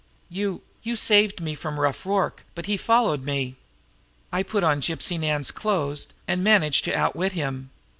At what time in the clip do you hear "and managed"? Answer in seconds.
6.27-6.85